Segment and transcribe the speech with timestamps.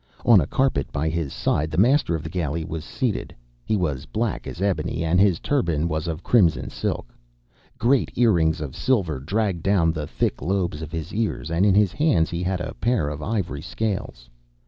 [0.25, 3.35] On a carpet by his side the master of the galley was seated.
[3.63, 7.13] He was black as ebony, and his turban was of crimson silk.
[7.77, 11.91] Great earrings of silver dragged down the thick lobes of his ears, and in his
[11.93, 14.27] hands he had a pair of ivory scales.